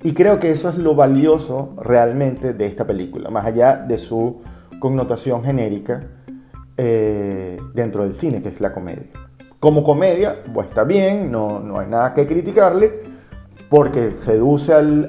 Y 0.04 0.14
creo 0.14 0.40
que 0.40 0.52
eso 0.52 0.70
es 0.70 0.78
lo 0.78 0.96
valioso 0.96 1.74
realmente 1.78 2.54
de 2.54 2.66
esta 2.66 2.86
película, 2.86 3.30
más 3.30 3.46
allá 3.46 3.78
de 3.78 3.98
su 3.98 4.42
connotación 4.80 5.44
genérica 5.44 6.08
eh, 6.78 7.58
dentro 7.74 8.04
del 8.04 8.16
cine, 8.16 8.42
que 8.42 8.50
es 8.50 8.60
la 8.60 8.74
comedia. 8.74 9.08
Como 9.60 9.84
comedia, 9.84 10.44
pues 10.54 10.68
está 10.68 10.84
bien, 10.84 11.32
no, 11.32 11.60
no 11.60 11.80
hay 11.80 11.88
nada 11.88 12.14
que 12.14 12.28
criticarle, 12.28 12.94
porque 13.70 14.12
seduce 14.12 14.74
al, 14.74 15.08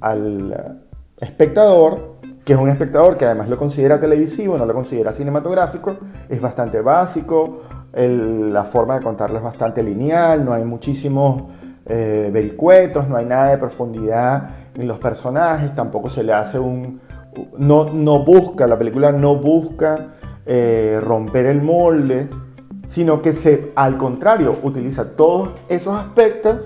al, 0.00 0.84
espectador, 1.20 2.16
que 2.44 2.52
es 2.52 2.58
un 2.58 2.68
espectador 2.68 3.16
que 3.16 3.24
además 3.24 3.48
lo 3.48 3.56
considera 3.56 3.98
televisivo, 3.98 4.58
no 4.58 4.66
lo 4.66 4.74
considera 4.74 5.12
cinematográfico, 5.12 5.96
es 6.28 6.40
bastante 6.40 6.80
básico, 6.80 7.62
la 7.92 8.64
forma 8.64 8.96
de 8.98 9.02
contarlo 9.02 9.38
es 9.38 9.44
bastante 9.44 9.82
lineal, 9.82 10.44
no 10.44 10.52
hay 10.52 10.64
muchísimos 10.64 11.50
eh, 11.86 12.30
vericuetos, 12.32 13.08
no 13.08 13.16
hay 13.16 13.24
nada 13.24 13.50
de 13.50 13.58
profundidad 13.58 14.50
en 14.76 14.86
los 14.86 14.98
personajes, 14.98 15.74
tampoco 15.74 16.08
se 16.08 16.22
le 16.22 16.32
hace 16.32 16.58
un... 16.58 17.00
No, 17.58 18.24
busca, 18.24 18.66
la 18.66 18.78
película 18.78 19.12
no 19.12 19.36
busca 19.36 20.14
eh, 20.46 20.98
romper 21.02 21.46
el 21.46 21.62
molde, 21.62 22.28
sino 22.86 23.20
que 23.20 23.32
se, 23.32 23.72
al 23.74 23.96
contrario, 23.98 24.56
utiliza 24.62 25.16
todos 25.16 25.50
esos 25.68 25.94
aspectos, 25.94 26.56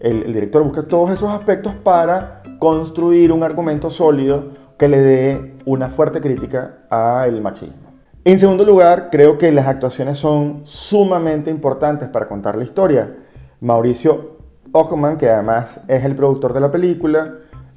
el, 0.00 0.24
el 0.24 0.32
director 0.32 0.62
busca 0.62 0.82
todos 0.82 1.10
esos 1.10 1.30
aspectos 1.30 1.74
para 1.74 2.42
construir 2.58 3.32
un 3.32 3.42
argumento 3.42 3.90
sólido 3.90 4.46
que 4.78 4.88
le 4.88 5.00
dé 5.00 5.56
una 5.64 5.88
fuerte 5.88 6.20
crítica 6.20 6.78
al 6.90 7.40
machismo. 7.40 7.86
En 8.24 8.40
segundo 8.40 8.64
lugar, 8.64 9.08
creo 9.12 9.38
que 9.38 9.52
las 9.52 9.68
actuaciones 9.68 10.18
son 10.18 10.62
sumamente 10.64 11.50
importantes 11.50 12.08
para 12.08 12.26
contar 12.26 12.56
la 12.56 12.64
historia. 12.64 13.16
Mauricio 13.60 14.38
Ockman, 14.72 15.16
que 15.16 15.30
además 15.30 15.80
es 15.86 16.04
el 16.04 16.16
productor 16.16 16.52
de 16.52 16.60
la 16.60 16.70
película, 16.70 17.36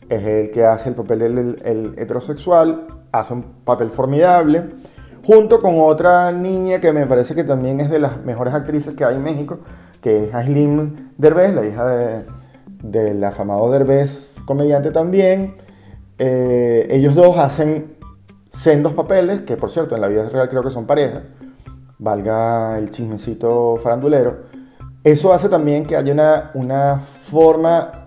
es 0.09 0.23
el 0.23 0.51
que 0.51 0.65
hace 0.65 0.89
el 0.89 0.95
papel 0.95 1.19
del 1.19 1.93
heterosexual, 1.97 2.87
hace 3.11 3.33
un 3.33 3.43
papel 3.63 3.91
formidable, 3.91 4.65
junto 5.23 5.61
con 5.61 5.75
otra 5.79 6.31
niña 6.31 6.79
que 6.79 6.91
me 6.91 7.05
parece 7.05 7.35
que 7.35 7.43
también 7.43 7.79
es 7.79 7.89
de 7.89 7.99
las 7.99 8.23
mejores 8.23 8.53
actrices 8.53 8.95
que 8.95 9.05
hay 9.05 9.15
en 9.15 9.23
México, 9.23 9.59
que 10.01 10.25
es 10.25 10.33
Aislinn 10.33 11.13
Derbez, 11.17 11.53
la 11.53 11.65
hija 11.65 11.85
de, 11.85 12.25
del 12.81 13.23
afamado 13.23 13.69
Derbez, 13.71 14.31
comediante 14.45 14.91
también. 14.91 15.55
Eh, 16.17 16.87
ellos 16.89 17.15
dos 17.15 17.37
hacen 17.37 17.97
sendos 18.49 18.93
papeles, 18.93 19.41
que 19.41 19.57
por 19.57 19.69
cierto 19.69 19.95
en 19.95 20.01
la 20.01 20.07
vida 20.07 20.27
real 20.27 20.49
creo 20.49 20.63
que 20.63 20.69
son 20.69 20.85
pareja, 20.85 21.23
valga 21.99 22.77
el 22.77 22.89
chismecito 22.89 23.77
farandulero. 23.77 24.39
Eso 25.03 25.33
hace 25.33 25.49
también 25.49 25.85
que 25.85 25.95
haya 25.95 26.13
una, 26.13 26.51
una 26.55 26.99
forma 26.99 27.98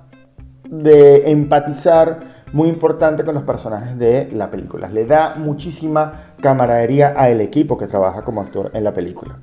de 0.72 1.30
empatizar 1.30 2.20
muy 2.52 2.70
importante 2.70 3.24
con 3.24 3.34
los 3.34 3.42
personajes 3.42 3.98
de 3.98 4.30
la 4.32 4.50
película. 4.50 4.88
Le 4.88 5.04
da 5.04 5.34
muchísima 5.36 6.12
camaradería 6.40 7.08
al 7.16 7.42
equipo 7.42 7.76
que 7.76 7.86
trabaja 7.86 8.22
como 8.22 8.40
actor 8.40 8.70
en 8.72 8.82
la 8.82 8.94
película. 8.94 9.38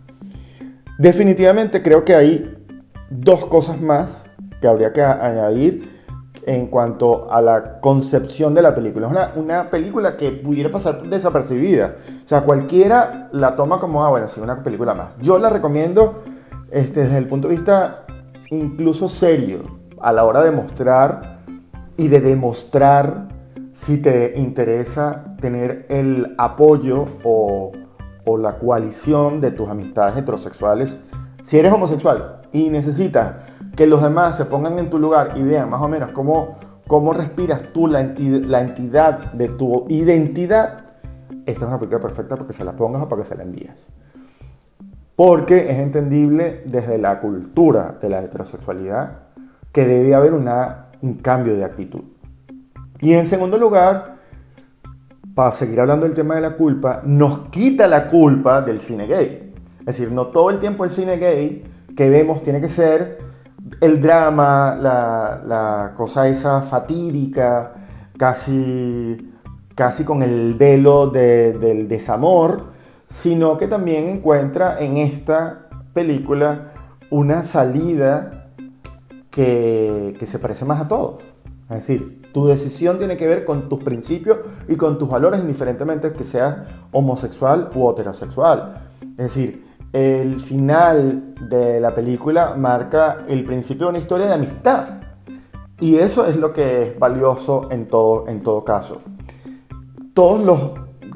Definitivamente 0.97 1.83
creo 1.83 2.03
que 2.03 2.15
hay 2.15 2.57
dos 3.11 3.45
cosas 3.45 3.79
más 3.79 4.25
que 4.59 4.67
habría 4.67 4.91
que 4.91 5.03
añadir 5.03 5.99
en 6.45 6.67
cuanto 6.67 7.31
a 7.31 7.41
la 7.41 7.79
concepción 7.79 8.55
de 8.55 8.63
la 8.63 8.73
película. 8.73 9.05
Es 9.07 9.11
una, 9.11 9.31
una, 9.35 9.69
película 9.69 10.17
que 10.17 10.31
pudiera 10.31 10.71
pasar 10.71 11.03
desapercibida. 11.03 11.95
O 12.25 12.27
sea, 12.27 12.41
cualquiera 12.41 13.29
la 13.33 13.55
toma 13.55 13.77
como, 13.77 14.03
ah, 14.03 14.09
bueno, 14.09 14.27
sí, 14.27 14.39
una 14.39 14.63
película 14.63 14.95
más. 14.95 15.13
Yo 15.21 15.37
la 15.37 15.49
recomiendo 15.49 16.23
este, 16.71 17.01
desde 17.03 17.17
el 17.17 17.27
punto 17.27 17.47
de 17.47 17.55
vista 17.55 18.05
incluso 18.49 19.07
serio, 19.07 19.78
a 20.01 20.13
la 20.13 20.25
hora 20.25 20.41
de 20.41 20.51
mostrar 20.51 21.39
y 21.97 22.07
de 22.07 22.21
demostrar 22.21 23.27
si 23.71 24.01
te 24.01 24.33
interesa 24.37 25.35
tener 25.39 25.85
el 25.89 26.35
apoyo 26.37 27.05
o, 27.23 27.71
o 28.25 28.37
la 28.37 28.57
coalición 28.57 29.41
de 29.41 29.51
tus 29.51 29.69
amistades 29.69 30.17
heterosexuales. 30.17 30.99
Si 31.43 31.57
eres 31.57 31.71
homosexual 31.71 32.41
y 32.51 32.69
necesitas 32.69 33.35
que 33.75 33.87
los 33.87 34.01
demás 34.01 34.35
se 34.35 34.45
pongan 34.45 34.79
en 34.79 34.89
tu 34.89 34.99
lugar 34.99 35.33
y 35.35 35.43
vean 35.43 35.69
más 35.69 35.81
o 35.81 35.87
menos 35.87 36.11
cómo, 36.11 36.57
cómo 36.87 37.13
respiras 37.13 37.71
tú 37.73 37.87
la, 37.87 38.03
la 38.03 38.61
entidad 38.61 39.31
de 39.33 39.47
tu 39.49 39.85
identidad, 39.89 40.85
esta 41.45 41.63
es 41.63 41.67
una 41.67 41.79
película 41.79 42.01
perfecta 42.01 42.35
para 42.35 42.47
que 42.47 42.53
se 42.53 42.63
la 42.63 42.73
pongas 42.75 43.03
o 43.03 43.09
para 43.09 43.21
que 43.21 43.27
se 43.27 43.35
la 43.35 43.43
envíes. 43.43 43.87
Porque 45.15 45.71
es 45.71 45.77
entendible 45.77 46.63
desde 46.65 46.97
la 46.97 47.19
cultura 47.19 47.97
de 48.01 48.09
la 48.09 48.21
heterosexualidad 48.21 49.28
que 49.71 49.85
debe 49.85 50.15
haber 50.15 50.33
un 50.33 51.13
cambio 51.15 51.55
de 51.55 51.63
actitud. 51.63 52.01
Y 52.99 53.13
en 53.13 53.25
segundo 53.25 53.57
lugar, 53.57 54.17
para 55.33 55.51
seguir 55.51 55.79
hablando 55.79 56.05
del 56.05 56.15
tema 56.15 56.35
de 56.35 56.41
la 56.41 56.55
culpa, 56.55 57.01
nos 57.05 57.47
quita 57.49 57.87
la 57.87 58.07
culpa 58.07 58.61
del 58.61 58.79
cine 58.79 59.07
gay. 59.07 59.53
Es 59.79 59.85
decir, 59.85 60.11
no 60.11 60.27
todo 60.27 60.49
el 60.49 60.59
tiempo 60.59 60.83
el 60.83 60.91
cine 60.91 61.17
gay 61.17 61.63
que 61.95 62.09
vemos 62.09 62.43
tiene 62.43 62.59
que 62.59 62.67
ser 62.67 63.19
el 63.81 64.01
drama, 64.01 64.75
la, 64.75 65.93
cosa 65.95 66.27
esa 66.27 66.61
fatídica, 66.61 67.73
casi, 68.17 69.31
casi 69.75 70.03
con 70.03 70.21
el 70.21 70.55
velo 70.55 71.07
del 71.07 71.87
desamor, 71.87 72.67
sino 73.07 73.57
que 73.57 73.67
también 73.67 74.09
encuentra 74.09 74.79
en 74.79 74.97
esta 74.97 75.69
película 75.93 76.71
una 77.09 77.43
salida 77.43 78.38
que, 79.31 80.17
se 80.25 80.39
parece 80.39 80.65
más 80.65 80.81
a 80.81 80.87
todo. 80.87 81.17
Es 81.69 81.87
decir, 81.87 82.21
tu 82.33 82.47
decisión 82.47 82.97
tiene 82.97 83.15
que 83.15 83.27
ver 83.27 83.45
con 83.45 83.69
tus 83.69 83.83
principios 83.83 84.39
y 84.67 84.75
con 84.75 84.97
tus 84.97 85.09
valores, 85.09 85.41
indiferentemente 85.41 86.13
que 86.13 86.23
seas 86.23 86.67
homosexual 86.91 87.69
u 87.75 87.89
heterosexual. 87.89 88.81
Es 89.11 89.33
decir, 89.33 89.65
el 89.93 90.39
final 90.39 91.35
de 91.47 91.79
la 91.79 91.93
película 91.93 92.55
marca 92.55 93.17
el 93.27 93.43
principio 93.45 93.85
de 93.87 93.91
una 93.91 93.99
historia 93.99 94.27
de 94.27 94.33
amistad. 94.33 94.99
Y 95.79 95.95
eso 95.95 96.25
es 96.25 96.35
lo 96.35 96.51
que 96.51 96.81
es 96.81 96.99
valioso 96.99 97.69
en 97.71 97.87
todo, 97.87 98.27
en 98.27 98.41
todo 98.41 98.65
caso. 98.65 99.01
Todos, 100.13 100.43
los, 100.43 100.71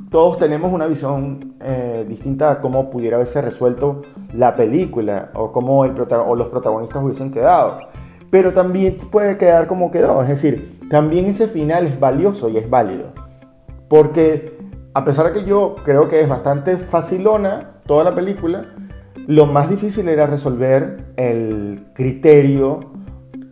todos 0.09 0.37
tenemos 0.37 0.71
una 0.71 0.87
visión 0.87 1.55
eh, 1.61 2.05
distinta 2.07 2.51
a 2.51 2.61
cómo 2.61 2.89
pudiera 2.89 3.17
haberse 3.17 3.41
resuelto 3.41 4.01
la 4.33 4.55
película 4.55 5.31
o 5.33 5.51
cómo 5.51 5.83
el 5.83 5.93
o 5.99 6.35
los 6.35 6.47
protagonistas 6.47 7.03
hubiesen 7.03 7.31
quedado. 7.31 7.92
Pero 8.33 8.51
también 8.51 8.97
puede 9.11 9.37
quedar 9.37 9.67
como 9.67 9.91
quedó. 9.91 10.19
Es 10.23 10.27
decir, 10.27 10.79
también 10.89 11.27
ese 11.27 11.47
final 11.47 11.85
es 11.85 11.99
valioso 11.99 12.49
y 12.49 12.57
es 12.57 12.67
válido. 12.67 13.13
Porque 13.87 14.57
a 14.95 15.03
pesar 15.03 15.27
de 15.27 15.33
que 15.33 15.45
yo 15.47 15.75
creo 15.83 16.09
que 16.09 16.19
es 16.19 16.27
bastante 16.27 16.77
facilona 16.77 17.73
toda 17.85 18.03
la 18.03 18.15
película, 18.15 18.63
lo 19.27 19.45
más 19.45 19.69
difícil 19.69 20.09
era 20.09 20.25
resolver 20.25 21.13
el 21.15 21.85
criterio 21.93 22.79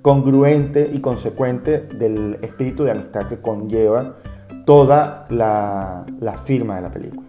congruente 0.02 0.90
y 0.92 1.00
consecuente 1.00 1.82
del 1.82 2.40
espíritu 2.42 2.84
de 2.84 2.90
amistad 2.90 3.28
que 3.28 3.40
conlleva 3.40 4.16
toda 4.66 5.28
la, 5.30 6.06
firma 6.44 6.78
de 6.78 6.82
la 6.82 6.90
película. 6.90 7.28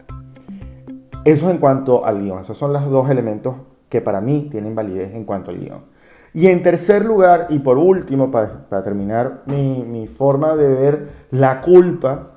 Eso 1.27 1.51
en 1.51 1.59
cuanto 1.59 2.07
al 2.07 2.23
guion. 2.23 2.41
Esos 2.41 2.57
son 2.57 2.73
los 2.73 2.89
dos 2.89 3.11
elementos 3.11 3.57
que 3.91 4.01
para 4.01 4.23
mí 4.23 4.49
tienen 4.51 4.75
validez 4.75 5.15
en 5.15 5.27
cuanto 5.27 5.51
al 5.51 5.59
guion. 5.59 5.92
Y 6.35 6.47
en 6.47 6.63
tercer 6.63 7.05
lugar, 7.05 7.49
y 7.51 7.59
por 7.59 7.77
último, 7.77 8.31
para, 8.31 8.83
terminar 8.83 9.43
mi, 9.47 10.07
forma 10.07 10.57
de 10.57 10.69
ver 10.69 11.09
la 11.31 11.61
culpa, 11.61 12.31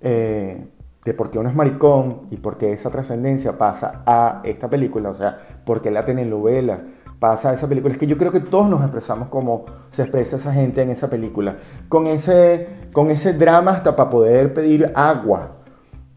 eh, 0.00 0.68
de 1.04 1.14
por 1.14 1.30
qué 1.30 1.40
uno 1.40 1.48
es 1.48 1.54
maricón 1.56 2.28
y 2.30 2.36
por 2.36 2.56
qué 2.56 2.72
esa 2.72 2.90
trascendencia 2.90 3.58
pasa 3.58 4.02
a 4.06 4.42
esta 4.44 4.70
película, 4.70 5.10
o 5.10 5.14
sea, 5.14 5.38
por 5.64 5.82
qué 5.82 5.90
la 5.90 6.04
telenovela 6.04 6.78
pasa 7.18 7.50
a 7.50 7.54
esa 7.54 7.68
película, 7.68 7.92
es 7.92 7.98
que 7.98 8.06
yo 8.06 8.16
creo 8.16 8.30
que 8.30 8.40
todos 8.40 8.68
nos 8.68 8.80
expresamos 8.82 9.28
como 9.28 9.64
se 9.90 10.02
expresa 10.02 10.36
esa 10.36 10.52
gente 10.52 10.82
en 10.82 10.90
esa 10.90 11.10
película, 11.10 11.56
con 11.88 12.06
ese, 12.06 12.68
con 12.92 13.10
ese 13.10 13.32
drama 13.32 13.72
hasta 13.72 13.96
para 13.96 14.10
poder 14.10 14.54
pedir 14.54 14.92
agua. 14.94 15.56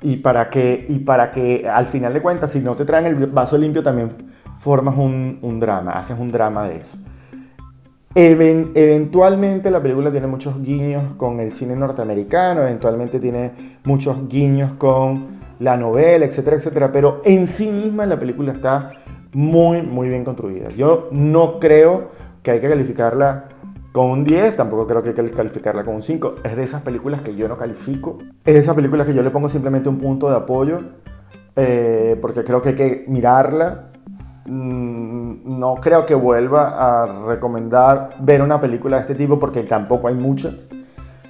Y 0.01 0.17
para 0.17 0.49
que, 0.49 0.85
y 0.88 0.99
para 0.99 1.31
que 1.31 1.67
al 1.67 1.88
final 1.88 2.13
de 2.13 2.21
cuentas, 2.21 2.51
si 2.51 2.59
no 2.59 2.75
te 2.75 2.85
traen 2.85 3.05
el 3.07 3.25
vaso 3.27 3.57
limpio, 3.57 3.81
también 3.81 4.09
formas 4.59 4.95
un, 4.97 5.39
un 5.41 5.59
drama, 5.59 5.93
haces 5.93 6.19
un 6.19 6.31
drama 6.31 6.67
de 6.67 6.77
eso 6.77 6.99
eventualmente 8.15 9.69
la 9.69 9.82
película 9.82 10.10
tiene 10.10 10.28
muchos 10.28 10.63
guiños 10.63 11.13
con 11.17 11.41
el 11.41 11.54
cine 11.54 11.75
norteamericano, 11.75 12.62
eventualmente 12.62 13.19
tiene 13.19 13.51
muchos 13.84 14.30
guiños 14.30 14.71
con 14.78 15.36
la 15.60 15.75
novela, 15.75 16.25
etcétera, 16.25 16.56
etcétera, 16.56 16.91
pero 16.91 17.21
en 17.25 17.47
sí 17.47 17.69
misma 17.69 18.06
la 18.06 18.17
película 18.17 18.54
está 18.54 18.91
muy, 19.34 19.82
muy 19.82 20.08
bien 20.08 20.23
construida. 20.23 20.69
Yo 20.69 21.10
no 21.12 21.60
creo 21.60 22.10
que 22.41 22.51
hay 22.51 22.62
que 22.62 22.69
calificarla 22.69 23.49
con 23.91 24.10
un 24.10 24.23
10, 24.23 24.56
tampoco 24.56 24.88
creo 24.88 25.04
que 25.04 25.10
hay 25.10 25.15
que 25.15 25.32
calificarla 25.32 25.84
con 25.84 25.95
un 25.95 26.04
5. 26.04 26.36
Es 26.43 26.56
de 26.56 26.63
esas 26.63 26.82
películas 26.82 27.21
que 27.21 27.36
yo 27.36 27.47
no 27.47 27.58
califico. 27.58 28.17
Es 28.45 28.54
de 28.54 28.60
esas 28.60 28.75
películas 28.75 29.08
que 29.08 29.13
yo 29.13 29.23
le 29.23 29.30
pongo 29.30 29.49
simplemente 29.49 29.89
un 29.89 29.97
punto 29.97 30.30
de 30.30 30.38
apoyo, 30.38 30.80
eh, 31.56 32.17
porque 32.21 32.43
creo 32.43 32.62
que 32.62 32.69
hay 32.69 32.75
que 32.75 33.06
mirarla 33.08 33.91
no 34.45 35.75
creo 35.75 36.05
que 36.05 36.13
vuelva 36.13 37.01
a 37.01 37.25
recomendar 37.25 38.10
ver 38.19 38.41
una 38.41 38.60
película 38.60 38.97
de 38.97 39.01
este 39.01 39.15
tipo 39.15 39.39
porque 39.39 39.63
tampoco 39.63 40.08
hay 40.08 40.15
muchas. 40.15 40.67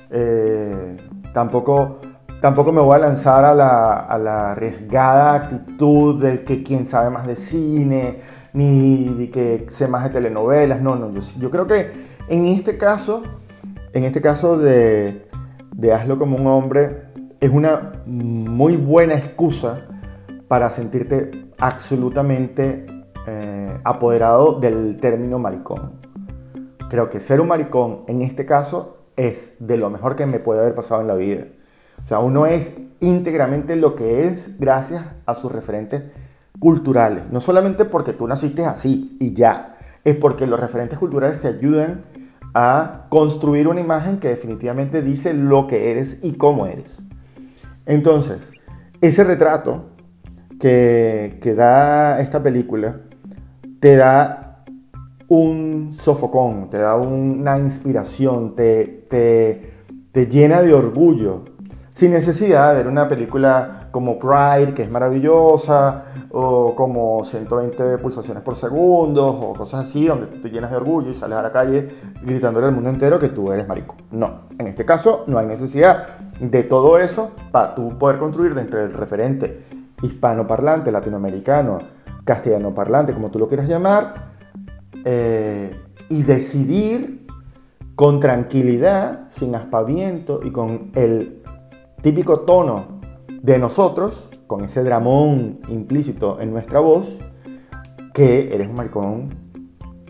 Eh, 0.09 0.97
tampoco, 1.33 1.99
tampoco 2.41 2.71
me 2.71 2.81
voy 2.81 2.95
a 2.95 2.99
lanzar 2.99 3.45
a 3.45 3.53
la, 3.53 4.51
arriesgada 4.51 5.33
actitud 5.35 6.21
de 6.21 6.43
que 6.43 6.61
quien 6.63 6.85
sabe 6.85 7.09
más 7.09 7.25
de 7.25 7.35
cine, 7.35 8.19
ni 8.53 9.13
de 9.13 9.29
que 9.29 9.65
sé 9.69 9.87
más 9.87 10.03
de 10.03 10.09
telenovelas. 10.09 10.81
No, 10.81 10.95
no, 10.95 11.11
yo, 11.39 11.49
creo 11.49 11.67
que 11.67 11.91
en 12.27 12.45
este 12.45 12.77
caso, 12.77 13.23
en 13.93 14.03
este 14.03 14.21
caso 14.21 14.57
de 14.57 15.23
Hazlo 15.93 16.17
como 16.17 16.35
un 16.35 16.47
hombre, 16.47 17.05
es 17.39 17.49
una 17.49 18.01
muy 18.05 18.75
buena 18.75 19.15
excusa 19.15 19.85
para 20.47 20.69
sentirte 20.69 21.31
absolutamente 21.57 22.94
eh, 23.27 23.79
apoderado 23.83 24.59
del 24.59 24.97
término 24.97 25.39
maricón. 25.39 25.93
Creo 26.89 27.09
que 27.09 27.19
ser 27.19 27.41
un 27.41 27.47
maricón 27.47 28.03
en 28.07 28.21
este 28.21 28.45
caso 28.45 28.97
es 29.15 29.55
de 29.59 29.77
lo 29.77 29.89
mejor 29.89 30.15
que 30.15 30.25
me 30.25 30.39
puede 30.39 30.61
haber 30.61 30.75
pasado 30.75 31.01
en 31.01 31.07
la 31.07 31.15
vida. 31.15 31.45
O 32.03 32.07
sea, 32.07 32.19
uno 32.19 32.45
es 32.45 32.73
íntegramente 32.99 33.75
lo 33.75 33.95
que 33.95 34.27
es 34.27 34.59
gracias 34.59 35.05
a 35.25 35.35
sus 35.35 35.51
referentes 35.51 36.03
culturales. 36.59 37.23
No 37.31 37.41
solamente 37.41 37.85
porque 37.85 38.13
tú 38.13 38.27
naciste 38.27 38.65
así 38.65 39.17
y 39.19 39.33
ya, 39.33 39.77
es 40.03 40.15
porque 40.15 40.47
los 40.47 40.59
referentes 40.59 40.99
culturales 40.99 41.39
te 41.39 41.47
ayudan 41.47 42.01
a 42.53 43.07
construir 43.09 43.67
una 43.67 43.81
imagen 43.81 44.19
que 44.19 44.29
definitivamente 44.29 45.01
dice 45.01 45.33
lo 45.33 45.67
que 45.67 45.91
eres 45.91 46.19
y 46.21 46.33
cómo 46.33 46.67
eres. 46.67 47.03
Entonces, 47.85 48.51
ese 49.01 49.23
retrato 49.23 49.89
que, 50.59 51.37
que 51.41 51.53
da 51.53 52.19
esta 52.21 52.41
película 52.41 53.01
te 53.79 53.95
da 53.95 54.45
un 55.27 55.91
sofocón, 55.91 56.69
te 56.69 56.77
da 56.77 56.95
una 56.95 57.57
inspiración, 57.57 58.55
te, 58.55 59.05
te, 59.09 60.27
llena 60.27 60.61
de 60.61 60.73
orgullo, 60.73 61.43
sin 61.89 62.11
necesidad 62.11 62.69
de 62.69 62.75
ver 62.75 62.87
una 62.87 63.07
película 63.07 63.87
como 63.91 64.19
Pride, 64.19 64.73
que 64.73 64.83
es 64.83 64.91
maravillosa, 64.91 66.03
o 66.31 66.75
como 66.75 67.23
120 67.23 67.97
pulsaciones 67.99 68.43
por 68.43 68.55
segundo, 68.55 69.27
o 69.27 69.53
cosas 69.53 69.85
así, 69.85 70.05
donde 70.05 70.27
te 70.27 70.49
llenas 70.49 70.71
de 70.71 70.77
orgullo 70.77 71.09
y 71.09 71.13
sales 71.13 71.37
a 71.37 71.41
la 71.41 71.51
calle 71.51 71.87
gritándole 72.21 72.67
al 72.67 72.73
mundo 72.73 72.89
entero 72.89 73.17
que 73.17 73.29
tú 73.29 73.51
eres 73.51 73.67
marico. 73.67 73.95
No, 74.11 74.41
en 74.57 74.67
este 74.67 74.85
caso 74.85 75.23
no 75.27 75.37
hay 75.37 75.47
necesidad 75.47 76.17
de 76.39 76.63
todo 76.63 76.99
eso 76.99 77.31
para 77.51 77.73
tú 77.73 77.97
poder 77.97 78.19
construir 78.19 78.53
dentro 78.53 78.79
del 78.79 78.93
referente 78.93 79.59
hispanoparlante, 80.01 80.91
latinoamericano, 80.91 81.79
castellano 82.25 82.73
parlante, 82.73 83.13
como 83.13 83.31
tú 83.31 83.39
lo 83.39 83.47
quieras 83.47 83.69
llamar, 83.69 84.33
eh, 85.05 85.79
y 86.09 86.23
decidir 86.23 87.25
con 87.95 88.19
tranquilidad, 88.19 89.27
sin 89.29 89.55
aspaviento 89.55 90.41
y 90.43 90.51
con 90.51 90.91
el 90.95 91.41
típico 92.01 92.41
tono 92.41 92.99
de 93.41 93.57
nosotros, 93.57 94.29
con 94.47 94.65
ese 94.65 94.83
dramón 94.83 95.61
implícito 95.69 96.41
en 96.41 96.51
nuestra 96.51 96.79
voz, 96.79 97.07
que 98.13 98.49
eres 98.53 98.67
un 98.67 98.75
maricón 98.75 99.35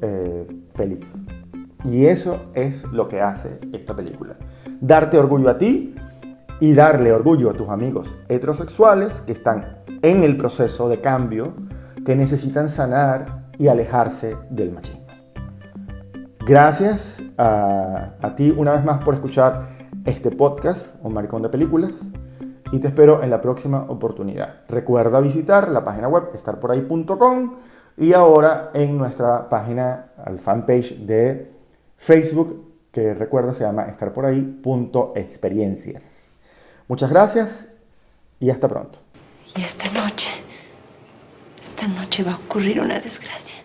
eh, 0.02 0.48
feliz. 0.74 1.06
Y 1.84 2.06
eso 2.06 2.48
es 2.54 2.84
lo 2.92 3.08
que 3.08 3.22
hace 3.22 3.60
esta 3.72 3.96
película. 3.96 4.38
Darte 4.82 5.18
orgullo 5.18 5.50
a 5.50 5.58
ti 5.58 5.96
y 6.60 6.74
darle 6.74 7.12
orgullo 7.12 7.50
a 7.50 7.54
tus 7.54 7.70
amigos 7.70 8.16
heterosexuales 8.28 9.22
que 9.22 9.34
están 9.34 9.84
en 10.02 10.24
el 10.24 10.38
proceso 10.38 10.90
de 10.90 11.02
cambio, 11.02 11.54
que 12.06 12.16
necesitan 12.16 12.70
sanar 12.70 13.50
y 13.58 13.68
alejarse 13.68 14.38
del 14.50 14.72
machismo. 14.72 15.06
Gracias 16.46 17.24
a, 17.40 18.12
ti 18.38 18.54
una 18.56 18.74
vez 18.74 18.86
más 18.86 19.04
por 19.04 19.16
escuchar 19.16 19.66
este 20.06 20.30
podcast, 20.30 20.94
Un 21.02 21.14
Maricón 21.14 21.42
de 21.42 21.50
Películas, 21.50 21.94
y 22.72 22.78
te 22.80 22.88
espero 22.88 23.24
en 23.24 23.32
la 23.32 23.42
próxima 23.42 23.88
oportunidad. 23.90 24.62
Recuerda 24.70 25.20
visitar 25.20 25.70
la 25.70 25.84
página 25.84 26.08
web 26.08 26.30
estarporahí.com 26.36 27.56
y 27.98 28.14
ahora 28.14 28.70
en 28.76 28.96
nuestra 28.98 29.50
página, 29.50 30.12
al 30.24 30.40
fanpage 30.40 31.00
de 31.00 31.52
Facebook, 31.98 32.74
que 32.92 33.16
recuerda 33.16 33.54
se 33.54 33.64
llama 33.64 33.84
estarporahí.experiencias. 33.84 36.30
Muchas 36.88 37.10
gracias 37.10 37.68
y 38.40 38.52
hasta 38.52 38.68
pronto. 38.68 39.00
Y 39.56 39.62
esta 39.62 39.90
noche, 39.90 40.30
esta 41.66 41.88
noche 41.88 42.22
va 42.22 42.34
a 42.34 42.36
ocurrir 42.36 42.80
una 42.80 43.00
desgracia. 43.00 43.56